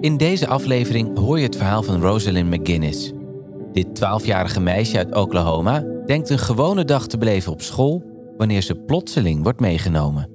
[0.00, 3.12] In deze aflevering hoor je het verhaal van Rosalind McGuinness.
[3.72, 8.02] Dit 12-jarige meisje uit Oklahoma denkt een gewone dag te beleven op school
[8.36, 10.30] wanneer ze plotseling wordt meegenomen.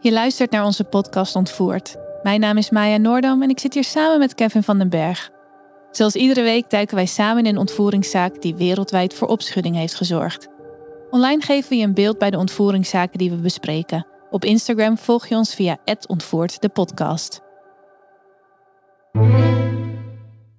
[0.00, 2.09] Je luistert naar onze podcast Ontvoerd.
[2.22, 5.30] Mijn naam is Maya Noordam en ik zit hier samen met Kevin van den Berg.
[5.90, 10.48] Zoals iedere week duiken wij samen in een ontvoeringszaak die wereldwijd voor opschudding heeft gezorgd.
[11.10, 14.06] Online geven we je een beeld bij de ontvoeringszaken die we bespreken.
[14.30, 17.40] Op Instagram volg je ons via @ontvoerd de podcast.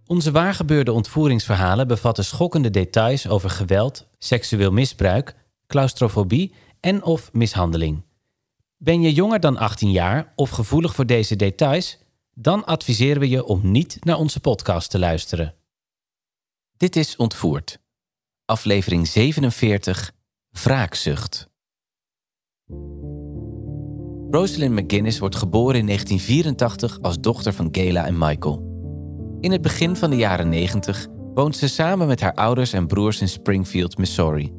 [0.06, 5.36] Onze waargebeurde ontvoeringsverhalen bevatten schokkende details over geweld, seksueel misbruik,
[5.68, 8.04] claustrofobie en of mishandeling.
[8.84, 11.98] Ben je jonger dan 18 jaar of gevoelig voor deze details?
[12.34, 15.56] Dan adviseren we je om niet naar onze podcast te luisteren.
[16.78, 17.80] Dit is Ontvoerd.
[18.46, 20.12] Aflevering 47.
[20.50, 21.50] Wraakzucht.
[24.30, 28.70] Rosalind McGuinness wordt geboren in 1984 als dochter van Gayla en Michael.
[29.40, 33.22] In het begin van de jaren 90 woont ze samen met haar ouders en broers
[33.22, 34.54] in Springfield, Missouri.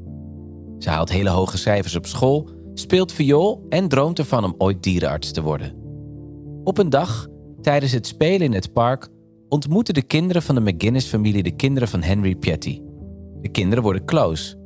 [0.78, 5.32] Ze haalt hele hoge cijfers op school, speelt viool en droomt ervan om ooit dierenarts
[5.32, 5.74] te worden.
[6.64, 7.28] Op een dag,
[7.60, 9.08] tijdens het spelen in het park,
[9.48, 12.80] ontmoeten de kinderen van de McGuinness-familie de kinderen van Henry Pietty.
[13.40, 14.60] De kinderen worden close.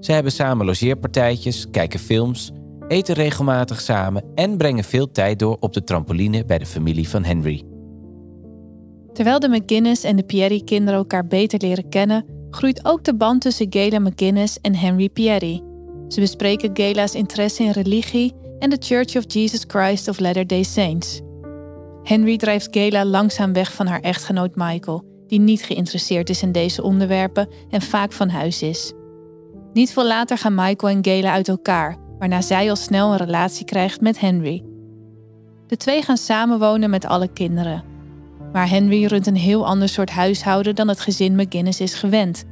[0.00, 2.52] Ze hebben samen logeerpartijtjes, kijken films,
[2.88, 7.24] eten regelmatig samen en brengen veel tijd door op de trampoline bij de familie van
[7.24, 7.64] Henry.
[9.12, 13.66] Terwijl de McGuinness en de Pierry-kinderen elkaar beter leren kennen, groeit ook de band tussen
[13.70, 15.62] Gayla McGuinness en Henry Pierry.
[16.10, 21.20] Ze bespreken Gayla's interesse in religie en de Church of Jesus Christ of Latter-day Saints.
[22.02, 26.82] Henry drijft Gayla langzaam weg van haar echtgenoot Michael, die niet geïnteresseerd is in deze
[26.82, 28.92] onderwerpen en vaak van huis is.
[29.72, 33.64] Niet veel later gaan Michael en Gayla uit elkaar, waarna zij al snel een relatie
[33.64, 34.64] krijgt met Henry.
[35.66, 37.84] De twee gaan samenwonen met alle kinderen.
[38.52, 42.44] Maar Henry runt een heel ander soort huishouden dan het gezin McGuinness is gewend.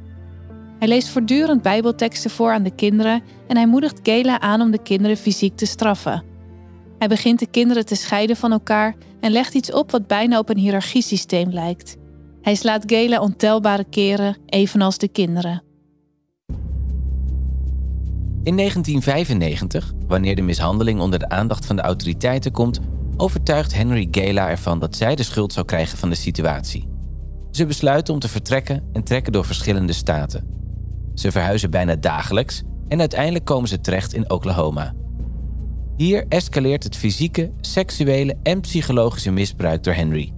[0.79, 4.81] Hij leest voortdurend Bijbelteksten voor aan de kinderen en hij moedigt Gayla aan om de
[4.81, 6.23] kinderen fysiek te straffen.
[6.97, 10.49] Hij begint de kinderen te scheiden van elkaar en legt iets op wat bijna op
[10.49, 11.97] een hiërarchiesysteem lijkt.
[12.41, 15.63] Hij slaat Gayla ontelbare keren, evenals de kinderen.
[18.43, 22.79] In 1995, wanneer de mishandeling onder de aandacht van de autoriteiten komt,
[23.17, 26.87] overtuigt Henry Gayla ervan dat zij de schuld zou krijgen van de situatie.
[27.51, 30.58] Ze besluiten om te vertrekken en trekken door verschillende staten.
[31.19, 34.93] Ze verhuizen bijna dagelijks en uiteindelijk komen ze terecht in Oklahoma.
[35.95, 40.33] Hier escaleert het fysieke, seksuele en psychologische misbruik door Henry.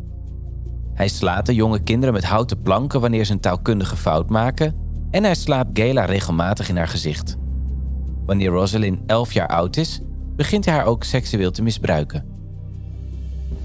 [0.94, 4.76] Hij slaat de jonge kinderen met houten planken wanneer ze een taalkundige fout maken
[5.12, 7.38] en hij slaat Gayla regelmatig in haar gezicht.
[8.26, 10.02] Wanneer Rosalind 11 jaar oud is,
[10.36, 12.26] begint hij haar ook seksueel te misbruiken.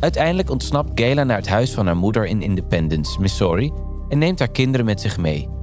[0.01, 3.73] Uiteindelijk ontsnapt Gayla naar het huis van haar moeder in Independence, Missouri
[4.09, 5.55] en neemt haar kinderen met zich mee.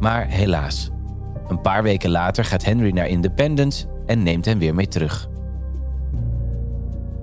[0.00, 0.90] Maar helaas,
[1.48, 5.28] een paar weken later gaat Henry naar Independence en neemt hen weer mee terug.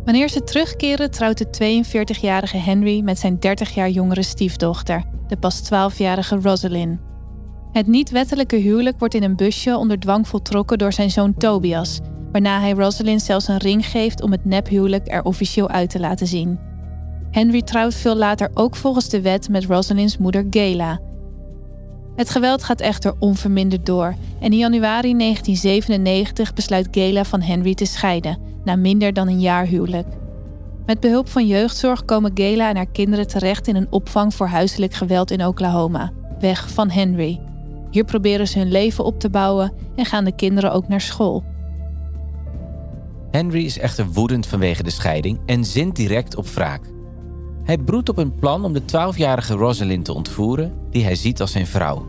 [0.05, 5.61] Wanneer ze terugkeren, trouwt de 42-jarige Henry met zijn 30 jaar jongere stiefdochter, de pas
[5.63, 6.99] 12-jarige Rosalind.
[7.71, 11.99] Het niet-wettelijke huwelijk wordt in een busje onder dwang voltrokken door zijn zoon Tobias,
[12.31, 16.27] waarna hij Rosalind zelfs een ring geeft om het nephuwelijk er officieel uit te laten
[16.27, 16.59] zien.
[17.31, 20.99] Henry trouwt veel later ook volgens de wet met Rosalinds moeder Gayla.
[22.15, 27.85] Het geweld gaat echter onverminderd door en in januari 1997 besluit Gayla van Henry te
[27.85, 30.07] scheiden, na minder dan een jaar huwelijk.
[30.85, 34.93] Met behulp van jeugdzorg komen Gayla en haar kinderen terecht in een opvang voor huiselijk
[34.93, 37.39] geweld in Oklahoma, weg van Henry.
[37.89, 41.43] Hier proberen ze hun leven op te bouwen en gaan de kinderen ook naar school.
[43.31, 46.92] Henry is echter woedend vanwege de scheiding en zint direct op wraak.
[47.63, 51.51] Hij broedt op een plan om de 12-jarige Rosalind te ontvoeren, die hij ziet als
[51.51, 52.05] zijn vrouw.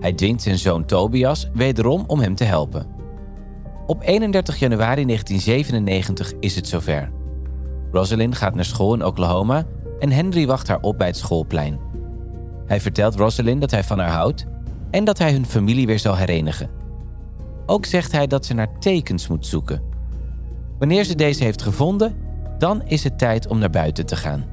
[0.00, 2.86] Hij dwingt zijn zoon Tobias wederom om hem te helpen.
[3.86, 7.10] Op 31 januari 1997 is het zover.
[7.92, 9.66] Rosalind gaat naar school in Oklahoma
[9.98, 11.78] en Henry wacht haar op bij het schoolplein.
[12.66, 14.46] Hij vertelt Rosalind dat hij van haar houdt
[14.90, 16.70] en dat hij hun familie weer zal herenigen.
[17.66, 19.82] Ook zegt hij dat ze naar tekens moet zoeken.
[20.78, 22.16] Wanneer ze deze heeft gevonden,
[22.58, 24.51] dan is het tijd om naar buiten te gaan.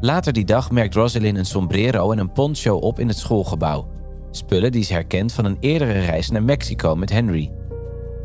[0.00, 3.88] Later die dag merkt Rosalind een sombrero en een poncho op in het schoolgebouw.
[4.30, 7.52] Spullen die ze herkent van een eerdere reis naar Mexico met Henry.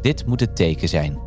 [0.01, 1.19] Dit moet het teken zijn.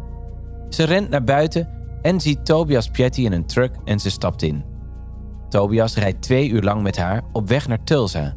[0.68, 1.68] Ze rent naar buiten
[2.02, 4.64] en ziet Tobias Pietty in een truck en ze stapt in.
[5.48, 8.34] Tobias rijdt twee uur lang met haar op weg naar Tulsa.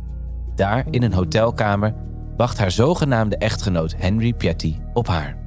[0.56, 1.94] Daar, in een hotelkamer,
[2.38, 5.39] wacht haar zogenaamde echtgenoot Henry Pietty op haar.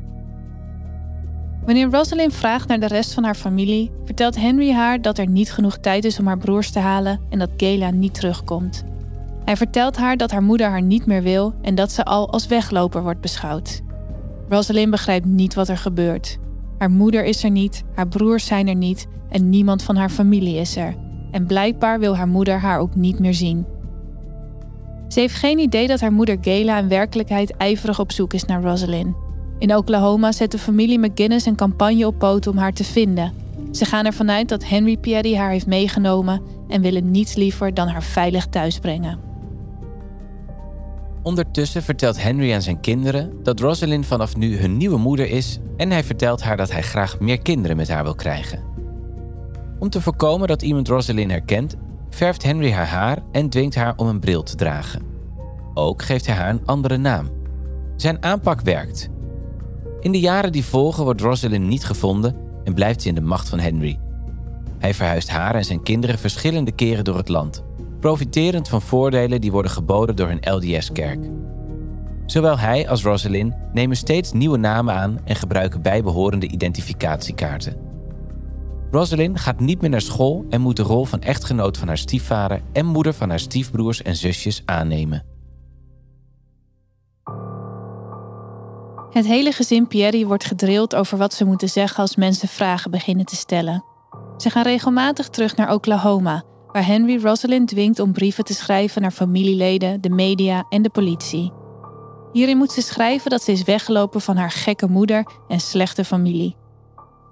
[1.64, 5.53] Wanneer Rosalind vraagt naar de rest van haar familie, vertelt Henry haar dat er niet
[5.53, 8.85] genoeg tijd is om haar broers te halen en dat Gayla niet terugkomt.
[9.44, 12.47] Hij vertelt haar dat haar moeder haar niet meer wil en dat ze al als
[12.47, 13.82] wegloper wordt beschouwd.
[14.49, 16.38] Rosalind begrijpt niet wat er gebeurt.
[16.79, 20.56] Haar moeder is er niet, haar broers zijn er niet en niemand van haar familie
[20.56, 20.94] is er.
[21.31, 23.67] En blijkbaar wil haar moeder haar ook niet meer zien.
[25.08, 28.62] Ze heeft geen idee dat haar moeder Gayla in werkelijkheid ijverig op zoek is naar
[28.62, 29.21] Rosalind.
[29.62, 33.32] In Oklahoma zet de familie McGinnis een campagne op poot om haar te vinden.
[33.70, 37.88] Ze gaan ervan uit dat Henry Pierre haar heeft meegenomen en willen niets liever dan
[37.88, 39.20] haar veilig thuisbrengen.
[41.23, 45.91] Ondertussen vertelt Henry aan zijn kinderen dat Rosalind vanaf nu hun nieuwe moeder is en
[45.91, 48.62] hij vertelt haar dat hij graag meer kinderen met haar wil krijgen.
[49.79, 51.76] Om te voorkomen dat iemand Rosalind herkent,
[52.11, 55.03] verft Henry haar haar en dwingt haar om een bril te dragen.
[55.75, 57.29] Ook geeft hij haar een andere naam.
[57.97, 59.11] Zijn aanpak werkt.
[60.02, 63.49] In de jaren die volgen wordt Rosalind niet gevonden en blijft ze in de macht
[63.49, 63.99] van Henry.
[64.78, 67.64] Hij verhuist haar en zijn kinderen verschillende keren door het land,
[68.00, 71.19] profiterend van voordelen die worden geboden door hun LDS-kerk.
[72.26, 77.76] Zowel hij als Rosalind nemen steeds nieuwe namen aan en gebruiken bijbehorende identificatiekaarten.
[78.90, 82.62] Rosalind gaat niet meer naar school en moet de rol van echtgenoot van haar stiefvader
[82.72, 85.31] en moeder van haar stiefbroers en zusjes aannemen.
[89.12, 93.26] Het hele gezin Pierre wordt gedrild over wat ze moeten zeggen als mensen vragen beginnen
[93.26, 93.85] te stellen.
[94.37, 99.11] Ze gaan regelmatig terug naar Oklahoma, waar Henry Rosalind dwingt om brieven te schrijven naar
[99.11, 101.53] familieleden, de media en de politie.
[102.32, 106.56] Hierin moet ze schrijven dat ze is weggelopen van haar gekke moeder en slechte familie.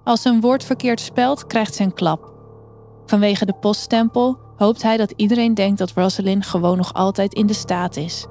[0.04, 2.32] Als ze een woord verkeerd spelt, krijgt ze een klap.
[3.06, 7.52] Vanwege de poststempel hoopt hij dat iedereen denkt dat Rosalind gewoon nog altijd in de
[7.52, 8.26] staat is.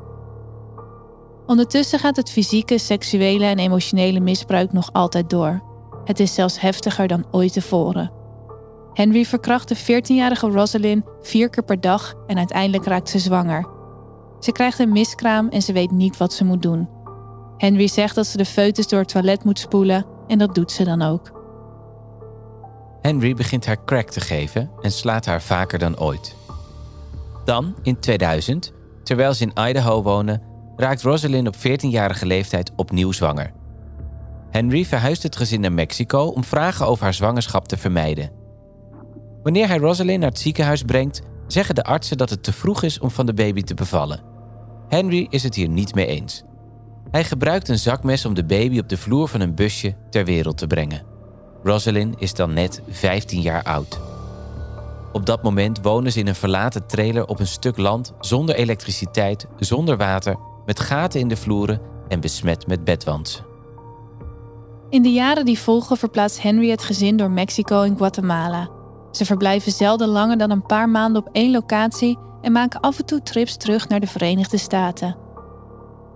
[1.49, 5.61] Ondertussen gaat het fysieke, seksuele en emotionele misbruik nog altijd door.
[6.05, 8.11] Het is zelfs heftiger dan ooit tevoren.
[8.93, 13.67] Henry verkracht de 14-jarige Rosalind vier keer per dag en uiteindelijk raakt ze zwanger.
[14.39, 16.89] Ze krijgt een miskraam en ze weet niet wat ze moet doen.
[17.57, 20.83] Henry zegt dat ze de foetus door het toilet moet spoelen en dat doet ze
[20.83, 21.31] dan ook.
[23.01, 26.35] Henry begint haar crack te geven en slaat haar vaker dan ooit.
[27.45, 28.73] Dan, in 2000,
[29.03, 30.48] terwijl ze in Idaho wonen,
[30.79, 33.51] raakt Rosalind op 14-jarige leeftijd opnieuw zwanger.
[34.49, 38.31] Henry verhuist het gezin naar Mexico om vragen over haar zwangerschap te vermijden.
[39.43, 42.99] Wanneer hij Rosalind naar het ziekenhuis brengt, zeggen de artsen dat het te vroeg is
[42.99, 44.21] om van de baby te bevallen.
[44.87, 46.43] Henry is het hier niet mee eens.
[47.11, 50.57] Hij gebruikt een zakmes om de baby op de vloer van een busje ter wereld
[50.57, 51.03] te brengen.
[51.63, 53.99] Rosalind is dan net 15 jaar oud.
[55.11, 59.47] Op dat moment wonen ze in een verlaten trailer op een stuk land zonder elektriciteit,
[59.57, 60.35] zonder water,
[60.69, 63.45] met gaten in de vloeren en besmet met bedwantsen.
[64.89, 68.69] In de jaren die volgen verplaatst Henry het gezin door Mexico en Guatemala.
[69.11, 73.05] Ze verblijven zelden langer dan een paar maanden op één locatie en maken af en
[73.05, 75.17] toe trips terug naar de Verenigde Staten.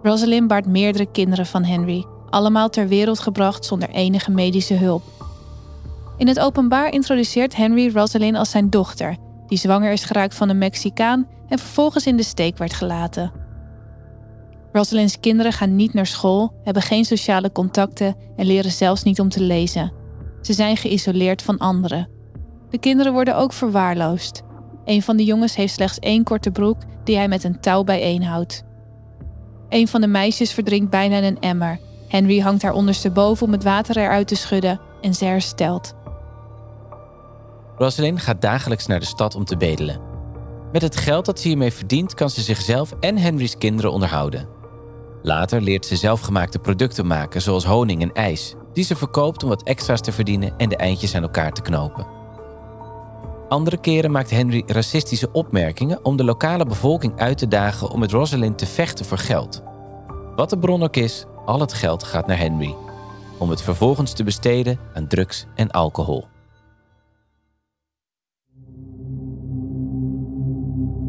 [0.02, 5.04] Rosalind baart meerdere kinderen van Henry, allemaal ter wereld gebracht zonder enige medische hulp.
[6.18, 9.18] In het openbaar introduceert Henry Rosalind als zijn dochter,
[9.48, 13.43] die zwanger is geraakt van een Mexicaan en vervolgens in de steek werd gelaten.
[14.74, 19.30] Rosalind's kinderen gaan niet naar school, hebben geen sociale contacten en leren zelfs niet om
[19.30, 19.94] te lezen.
[20.42, 22.10] Ze zijn geïsoleerd van anderen.
[22.70, 24.42] De kinderen worden ook verwaarloosd.
[24.86, 28.64] Een van de jongens heeft slechts één korte broek die hij met een touw bijeenhoudt.
[29.70, 31.80] Een van de meisjes verdrinkt bijna in een emmer.
[32.08, 35.94] Henry hangt haar ondersteboven om het water eruit te schudden en ze herstelt.
[37.78, 40.00] Rosalind gaat dagelijks naar de stad om te bedelen.
[40.72, 44.62] Met het geld dat ze hiermee verdient, kan ze zichzelf en Henry's kinderen onderhouden.
[45.24, 49.64] Later leert ze zelfgemaakte producten maken, zoals honing en ijs, die ze verkoopt om wat
[49.64, 52.08] extra's te verdienen en de eindjes aan elkaar te knopen.
[53.50, 58.12] Andere keren maakt Henry racistische opmerkingen om de lokale bevolking uit te dagen om met
[58.12, 59.64] Rosalind te vechten voor geld.
[60.36, 62.76] Wat de bron ook is, al het geld gaat naar Henry,
[63.38, 66.33] om het vervolgens te besteden aan drugs en alcohol.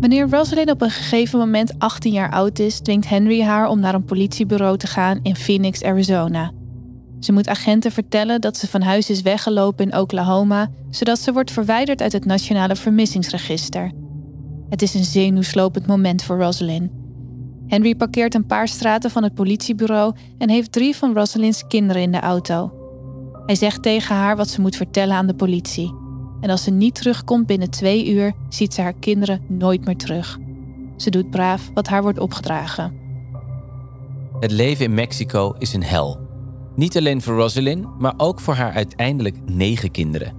[0.04, 3.94] Wanneer Rosalind op een gegeven moment 18 jaar oud is, dwingt Henry haar om naar
[3.94, 6.52] een politiebureau te gaan in Phoenix, Arizona.
[7.20, 11.50] Ze moet agenten vertellen dat ze van huis is weggelopen in Oklahoma, zodat ze wordt
[11.50, 13.92] verwijderd uit het Nationale Vermissingsregister.
[14.68, 16.90] Het is een zenuwslopend moment voor Rosalind.
[17.66, 22.12] Henry parkeert een paar straten van het politiebureau en heeft drie van Rosalind's kinderen in
[22.12, 22.72] de auto.
[23.46, 26.03] Hij zegt tegen haar wat ze moet vertellen aan de politie.
[26.44, 30.38] En als ze niet terugkomt binnen twee uur, ziet ze haar kinderen nooit meer terug.
[30.96, 32.94] Ze doet braaf wat haar wordt opgedragen.
[34.40, 36.18] Het leven in Mexico is een hel.
[36.74, 40.32] Niet alleen voor Rosalind, maar ook voor haar uiteindelijk negen kinderen.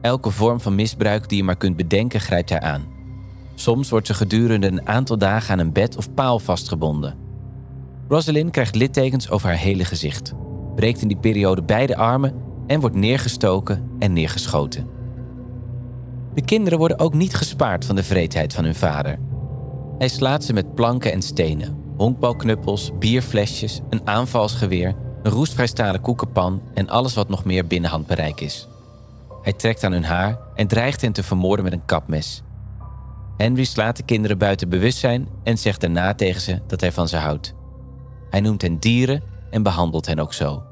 [0.00, 2.86] Elke vorm van misbruik die je maar kunt bedenken grijpt haar aan.
[3.54, 7.16] Soms wordt ze gedurende een aantal dagen aan een bed of paal vastgebonden.
[8.08, 10.32] Rosalind krijgt littekens over haar hele gezicht,
[10.74, 12.34] breekt in die periode beide armen
[12.66, 14.99] en wordt neergestoken en neergeschoten.
[16.34, 19.18] De kinderen worden ook niet gespaard van de vreedheid van hun vader.
[19.98, 26.88] Hij slaat ze met planken en stenen, honkbalknuppels, bierflesjes, een aanvalsgeweer, een roestvrijstalen koekenpan en
[26.88, 28.68] alles wat nog meer binnen handbereik is.
[29.42, 32.42] Hij trekt aan hun haar en dreigt hen te vermoorden met een kapmes.
[33.36, 37.16] Henry slaat de kinderen buiten bewustzijn en zegt daarna tegen ze dat hij van ze
[37.16, 37.54] houdt.
[38.30, 40.62] Hij noemt hen dieren en behandelt hen ook zo.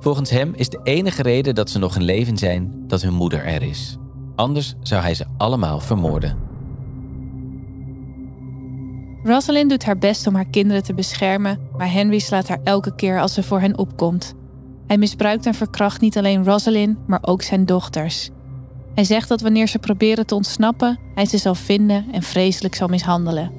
[0.00, 3.44] Volgens hem is de enige reden dat ze nog in leven zijn dat hun moeder
[3.44, 3.96] er is.
[4.38, 6.36] Anders zou hij ze allemaal vermoorden.
[9.22, 13.20] Rosalind doet haar best om haar kinderen te beschermen, maar Henry slaat haar elke keer
[13.20, 14.34] als ze voor hen opkomt.
[14.86, 18.30] Hij misbruikt en verkracht niet alleen Rosalind, maar ook zijn dochters.
[18.94, 22.88] Hij zegt dat wanneer ze proberen te ontsnappen, hij ze zal vinden en vreselijk zal
[22.88, 23.52] mishandelen.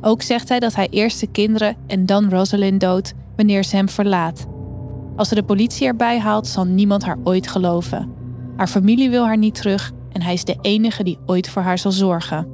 [0.00, 3.88] Ook zegt hij dat hij eerst de kinderen en dan Rosalind doodt wanneer ze hem
[3.88, 4.46] verlaat.
[5.16, 8.21] Als ze de politie erbij haalt, zal niemand haar ooit geloven.
[8.56, 11.78] Haar familie wil haar niet terug en hij is de enige die ooit voor haar
[11.78, 12.48] zal zorgen.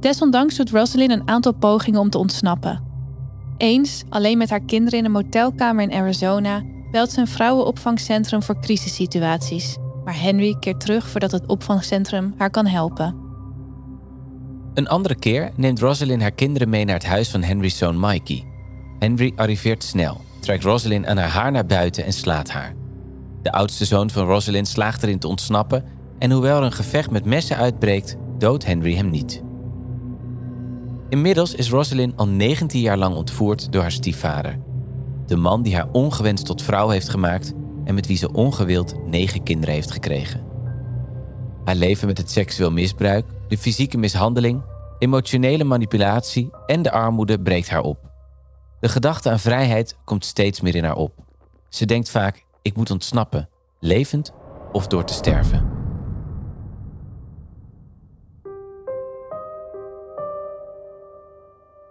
[0.00, 2.82] Desondanks doet Rosalind een aantal pogingen om te ontsnappen.
[3.56, 8.60] Eens, alleen met haar kinderen in een motelkamer in Arizona, belt ze een vrouwenopvangcentrum voor
[8.60, 9.76] crisissituaties.
[10.04, 13.16] Maar Henry keert terug voordat het opvangcentrum haar kan helpen.
[14.74, 18.44] Een andere keer neemt Rosalind haar kinderen mee naar het huis van Henry's zoon Mikey.
[18.98, 22.74] Henry arriveert snel, trekt Rosalind aan haar haar naar buiten en slaat haar.
[23.44, 25.84] De oudste zoon van Rosalind slaagt erin te ontsnappen
[26.18, 29.42] en hoewel er een gevecht met messen uitbreekt, doodt Henry hem niet.
[31.08, 34.58] Inmiddels is Rosalind al 19 jaar lang ontvoerd door haar stiefvader.
[35.26, 37.52] De man die haar ongewenst tot vrouw heeft gemaakt
[37.84, 40.44] en met wie ze ongewild negen kinderen heeft gekregen.
[41.64, 44.62] Haar leven met het seksueel misbruik, de fysieke mishandeling,
[44.98, 47.98] emotionele manipulatie en de armoede breekt haar op.
[48.80, 51.12] De gedachte aan vrijheid komt steeds meer in haar op.
[51.68, 53.48] Ze denkt vaak: ik moet ontsnappen,
[53.80, 54.32] levend
[54.72, 55.72] of door te sterven.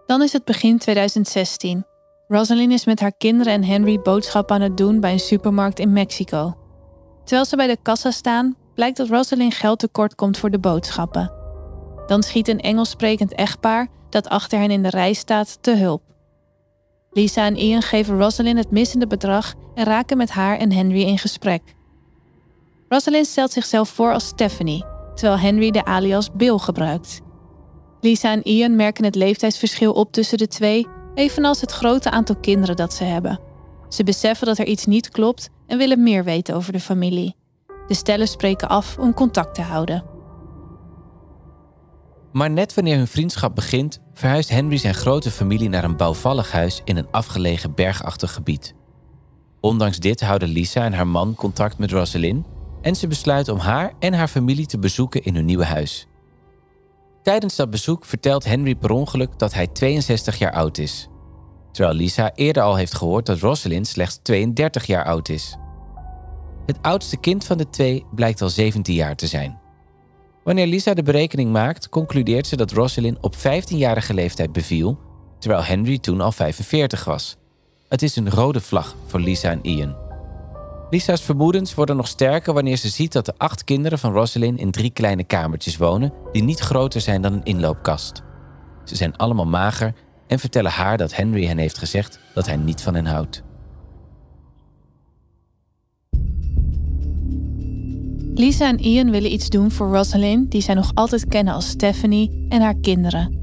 [0.06, 1.86] Dan is het begin 2016.
[2.28, 5.94] Rosalind is met haar kinderen en Henry boodschappen aan het doen bij een supermarkt in
[5.94, 6.58] Mexico.
[7.24, 11.32] Terwijl ze bij de kassa staan, blijkt dat Rosalind geld tekort komt voor de boodschappen.
[12.08, 16.13] Dan schiet een Engels sprekend echtpaar dat achter hen in de rij staat te hulp.
[17.14, 21.18] Lisa en Ian geven Rosalind het missende bedrag en raken met haar en Henry in
[21.18, 21.76] gesprek.
[22.88, 27.22] Rosalind stelt zichzelf voor als Stephanie, terwijl Henry de alias Bill gebruikt.
[28.02, 32.76] Lisa en Ian merken het leeftijdsverschil op tussen de twee, evenals het grote aantal kinderen
[32.76, 33.40] dat ze hebben.
[33.90, 37.36] Ze beseffen dat er iets niet klopt en willen meer weten over de familie.
[37.88, 40.13] De stellen spreken af om contact te houden.
[42.34, 46.82] Maar net wanneer hun vriendschap begint, verhuist Henry zijn grote familie naar een bouwvallig huis
[46.84, 48.76] in een afgelegen bergachtig gebied.
[49.60, 52.46] Ondanks dit houden Lisa en haar man contact met Rosalind
[52.82, 56.08] en ze besluiten om haar en haar familie te bezoeken in hun nieuwe huis.
[57.24, 61.08] Tijdens dat bezoek vertelt Henry per ongeluk dat hij 62 jaar oud is,
[61.72, 65.58] terwijl Lisa eerder al heeft gehoord dat Rosalind slechts 32 jaar oud is.
[66.66, 69.62] Het oudste kind van de twee blijkt al 17 jaar te zijn.
[70.44, 75.00] Wanneer Lisa de berekening maakt, concludeert ze dat Rosalind op 15-jarige leeftijd beviel,
[75.40, 77.38] terwijl Henry toen al 45 was.
[77.88, 79.96] Het is een rode vlag voor Lisa en Ian.
[80.90, 84.72] Lisa's vermoedens worden nog sterker wanneer ze ziet dat de acht kinderen van Rosalind in
[84.72, 88.22] drie kleine kamertjes wonen, die niet groter zijn dan een inloopkast.
[88.84, 89.94] Ze zijn allemaal mager
[90.28, 93.44] en vertellen haar dat Henry hen heeft gezegd dat hij niet van hen houdt.
[98.36, 102.46] Lisa en Ian willen iets doen voor Rosalind, die zij nog altijd kennen als Stephanie,
[102.50, 103.42] en haar kinderen.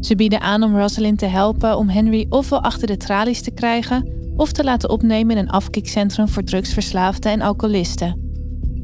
[0.00, 4.08] Ze bieden aan om Rosalind te helpen om Henry ofwel achter de tralies te krijgen
[4.36, 8.20] of te laten opnemen in een afkikcentrum voor drugsverslaafden en alcoholisten.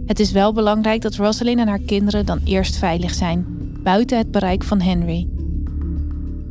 [0.06, 3.46] Het is wel belangrijk dat Rosalind en haar kinderen dan eerst veilig zijn.
[3.82, 5.28] buiten het bereik van Henry.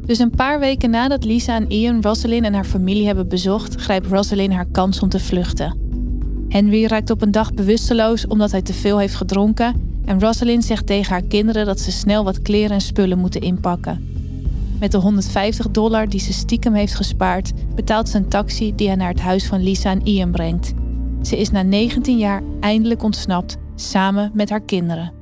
[0.06, 4.08] Dus een paar weken nadat Lisa en Ian Rosalind en haar familie hebben bezocht, grijpt
[4.08, 5.81] Rosalind haar kans om te vluchten.
[6.52, 10.86] Henry raakt op een dag bewusteloos omdat hij te veel heeft gedronken en Rosalind zegt
[10.86, 14.10] tegen haar kinderen dat ze snel wat kleren en spullen moeten inpakken.
[14.80, 18.98] Met de 150 dollar die ze stiekem heeft gespaard, betaalt ze een taxi die haar
[18.98, 20.74] naar het huis van Lisa en Ian brengt.
[21.22, 25.14] Ze is na 19 jaar eindelijk ontsnapt, samen met haar kinderen.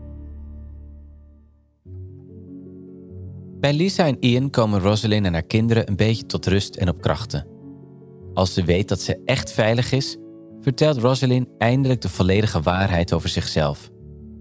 [3.60, 7.02] Bij Lisa en Ian komen Rosalind en haar kinderen een beetje tot rust en op
[7.02, 7.48] krachten.
[8.34, 10.18] Als ze weet dat ze echt veilig is,
[10.62, 13.90] vertelt Rosalind eindelijk de volledige waarheid over zichzelf.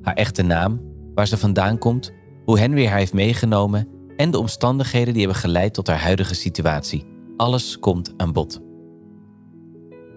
[0.02, 0.80] Haar echte naam,
[1.14, 2.12] waar ze vandaan komt,
[2.44, 7.04] hoe Henry haar heeft meegenomen en de omstandigheden die hebben geleid tot haar huidige situatie.
[7.36, 8.60] Alles komt aan bod.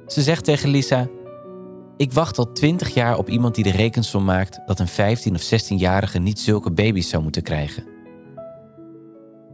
[0.05, 1.07] Ze zegt tegen Lisa:
[1.97, 5.43] Ik wacht al twintig jaar op iemand die de rekensom maakt dat een 15 of
[5.43, 7.83] 16-jarige niet zulke baby's zou moeten krijgen.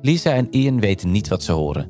[0.01, 1.89] Lisa en Ian weten niet wat ze horen.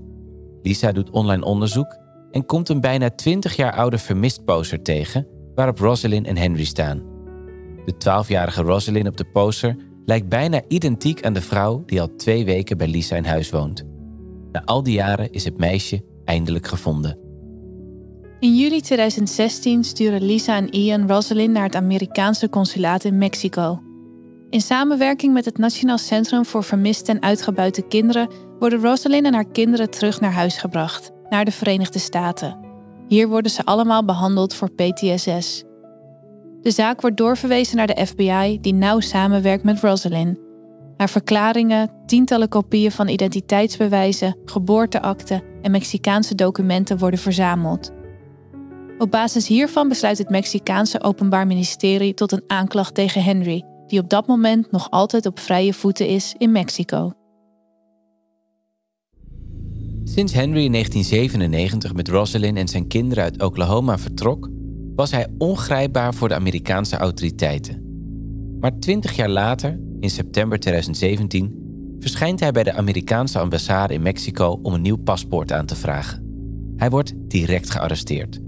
[0.62, 1.98] Lisa doet online onderzoek
[2.32, 7.04] en komt een bijna 20 jaar oude vermist poster tegen waarop Rosalind en Henry staan.
[7.86, 12.46] De 12-jarige Rosalind op de poster lijkt bijna identiek aan de vrouw die al twee
[12.46, 13.84] weken bij Lisa in huis woont.
[14.52, 17.18] Na al die jaren is het meisje eindelijk gevonden.
[18.40, 23.82] In juli 2016 sturen Lisa en Ian Rosalind naar het Amerikaanse consulaat in Mexico.
[24.50, 28.30] In samenwerking met het Nationaal Centrum voor Vermiste en Uitgebuite Kinderen
[28.60, 32.58] worden Rosalind en haar kinderen terug naar huis gebracht, naar de Verenigde Staten.
[33.08, 35.64] Hier worden ze allemaal behandeld voor PTSS.
[36.62, 40.38] De zaak wordt doorverwezen naar de FBI, die nauw samenwerkt met Rosalind.
[40.98, 47.92] Haar verklaringen, tientallen kopieën van identiteitsbewijzen, geboorteakten en Mexicaanse documenten worden verzameld.
[48.98, 54.10] Op basis hiervan besluit het Mexicaanse Openbaar Ministerie tot een aanklacht tegen Henry, die op
[54.10, 57.12] dat moment nog altijd op vrije voeten is in Mexico.
[60.10, 64.50] Sinds Henry in 1997 met Rosalind en zijn kinderen uit Oklahoma vertrok,
[64.96, 67.82] was hij ongrijpbaar voor de Amerikaanse autoriteiten.
[68.60, 74.60] Maar twintig jaar later, in september 2017, verschijnt hij bij de Amerikaanse ambassade in Mexico
[74.62, 76.24] om een nieuw paspoort aan te vragen.
[76.76, 78.40] Hij wordt direct gearresteerd.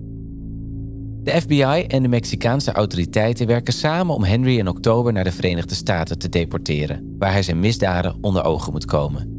[1.24, 5.76] De FBI en de Mexicaanse autoriteiten werken samen om Henry in oktober naar de Verenigde
[5.76, 9.39] Staten te deporteren, waar hij zijn misdaden onder ogen moet komen.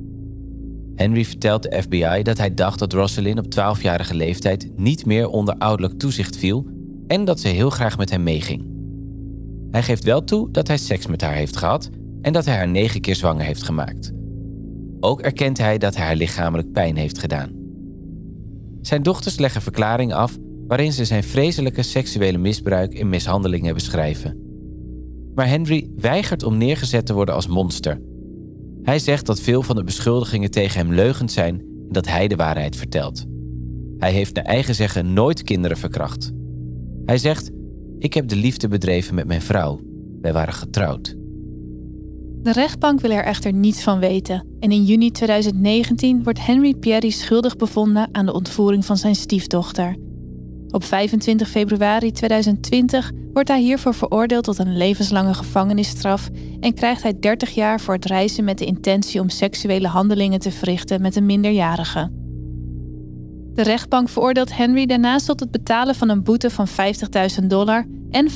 [1.00, 5.54] Henry vertelt de FBI dat hij dacht dat Rosalind op 12-jarige leeftijd niet meer onder
[5.54, 6.66] ouderlijk toezicht viel
[7.06, 8.64] en dat ze heel graag met hem meeging.
[9.70, 11.90] Hij geeft wel toe dat hij seks met haar heeft gehad
[12.22, 14.12] en dat hij haar negen keer zwanger heeft gemaakt.
[15.00, 17.50] Ook erkent hij dat hij haar lichamelijk pijn heeft gedaan.
[18.80, 20.36] Zijn dochters leggen verklaringen af
[20.66, 24.38] waarin ze zijn vreselijke seksuele misbruik en mishandelingen beschrijven.
[25.34, 28.00] Maar Henry weigert om neergezet te worden als monster.
[28.82, 32.36] Hij zegt dat veel van de beschuldigingen tegen hem leugens zijn en dat hij de
[32.36, 33.24] waarheid vertelt.
[33.98, 36.32] Hij heeft naar eigen zeggen nooit kinderen verkracht.
[37.04, 37.50] Hij zegt:
[37.98, 39.80] Ik heb de liefde bedreven met mijn vrouw.
[40.20, 41.16] Wij waren getrouwd.
[42.42, 44.46] De rechtbank wil er echter niets van weten.
[44.60, 49.96] En in juni 2019 wordt Henry Pierry schuldig bevonden aan de ontvoering van zijn stiefdochter.
[50.70, 56.28] Op 25 februari 2020 wordt hij hiervoor veroordeeld tot een levenslange gevangenisstraf
[56.60, 60.50] en krijgt hij 30 jaar voor het reizen met de intentie om seksuele handelingen te
[60.50, 62.10] verrichten met een minderjarige.
[63.54, 66.66] De rechtbank veroordeelt Henry daarnaast tot het betalen van een boete van
[67.40, 68.28] 50.000 dollar en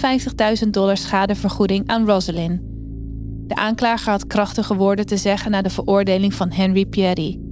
[0.64, 2.61] 50.000 dollar schadevergoeding aan Rosalind.
[3.47, 7.43] De aanklager had krachtige woorden te zeggen na de veroordeling van Henry Pierry.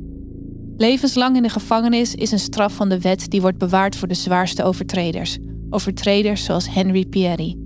[0.83, 4.15] Levenslang in de gevangenis is een straf van de wet die wordt bewaard voor de
[4.15, 5.39] zwaarste overtreders.
[5.71, 7.57] Overtreders zoals Henry Pierry.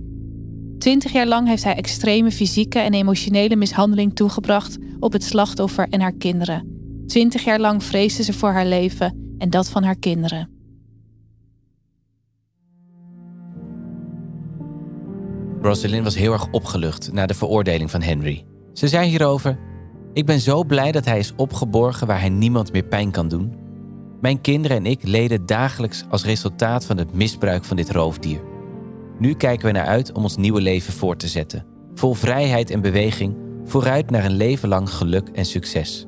[0.79, 6.01] Twintig jaar lang heeft hij extreme fysieke en emotionele mishandeling toegebracht op het slachtoffer en
[6.01, 6.69] haar kinderen.
[7.07, 10.51] Twintig jaar lang vreesde ze voor haar leven en dat van haar kinderen.
[15.61, 18.45] Rosalind was heel erg opgelucht na de veroordeling van Henry.
[18.73, 19.59] Ze zei hierover:
[20.17, 23.55] Ik ben zo blij dat hij is opgeborgen waar hij niemand meer pijn kan doen.
[24.21, 28.41] Mijn kinderen en ik leden dagelijks als resultaat van het misbruik van dit roofdier.
[29.19, 31.67] Nu kijken we naar uit om ons nieuwe leven voort te zetten.
[31.95, 36.07] Vol vrijheid en beweging, vooruit naar een leven lang geluk en succes.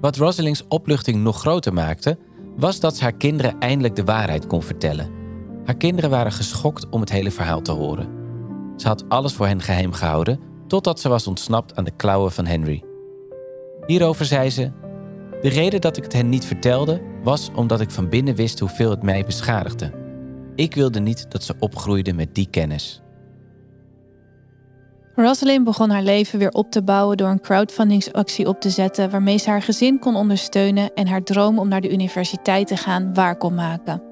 [0.00, 2.18] Wat Rosalings opluchting nog groter maakte,
[2.56, 5.10] was dat ze haar kinderen eindelijk de waarheid kon vertellen.
[5.64, 8.08] Haar kinderen waren geschokt om het hele verhaal te horen.
[8.76, 12.46] Ze had alles voor hen geheim gehouden, totdat ze was ontsnapt aan de klauwen van
[12.46, 12.82] Henry.
[13.86, 14.70] Hierover zei ze:
[15.42, 18.90] De reden dat ik het hen niet vertelde, was omdat ik van binnen wist hoeveel
[18.90, 19.92] het mij beschadigde.
[20.54, 23.02] Ik wilde niet dat ze opgroeide met die kennis.
[25.14, 29.38] Rosalind begon haar leven weer op te bouwen door een crowdfundingsactie op te zetten waarmee
[29.38, 33.36] ze haar gezin kon ondersteunen en haar droom om naar de universiteit te gaan waar
[33.36, 34.09] kon maken.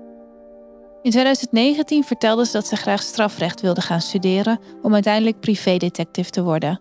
[1.02, 6.42] In 2019 vertelde ze dat ze graag strafrecht wilde gaan studeren om uiteindelijk privédetective te
[6.42, 6.80] worden.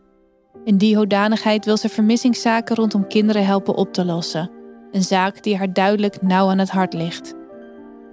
[0.64, 4.52] In die hoedanigheid wil ze vermissingszaken rondom kinderen helpen op te lossen.
[4.92, 7.34] Een zaak die haar duidelijk nauw aan het hart ligt.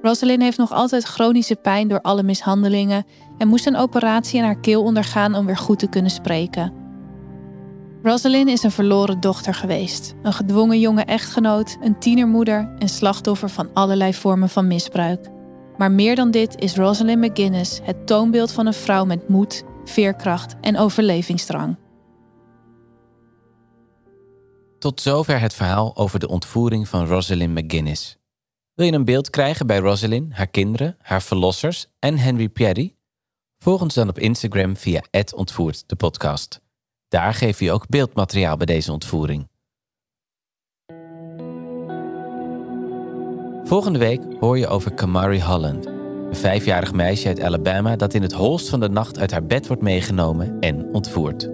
[0.03, 3.05] Rosalind heeft nog altijd chronische pijn door alle mishandelingen
[3.39, 6.73] en moest een operatie in haar keel ondergaan om weer goed te kunnen spreken.
[8.03, 13.69] Rosalind is een verloren dochter geweest, een gedwongen jonge echtgenoot, een tienermoeder en slachtoffer van
[13.73, 15.33] allerlei vormen van misbruik.
[15.77, 20.55] Maar meer dan dit is Rosalind McGuinness het toonbeeld van een vrouw met moed, veerkracht
[20.61, 21.77] en overlevingsdrang.
[24.79, 28.17] Tot zover het verhaal over de ontvoering van Rosalind McGuinness.
[28.75, 32.97] Wil je een beeld krijgen bij Rosalind, haar kinderen, haar verlossers en Henry Pierry?
[33.59, 35.03] Volg ons dan op Instagram via
[35.35, 36.61] ontvoerd de podcast.
[37.09, 39.49] Daar geef je ook beeldmateriaal bij deze ontvoering.
[43.65, 48.33] Volgende week hoor je over Kamari Holland, een vijfjarig meisje uit Alabama dat in het
[48.33, 51.51] holst van de nacht uit haar bed wordt meegenomen en ontvoerd.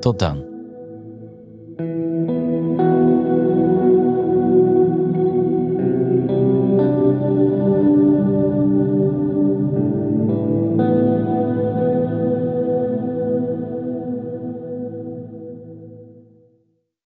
[0.00, 0.51] Tot dan.